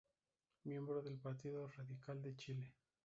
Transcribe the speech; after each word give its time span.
Miembro 0.63 1.03
del 1.03 1.19
Partido 1.19 1.67
Radical 1.77 2.23
de 2.23 2.35
Chile. 2.35 2.73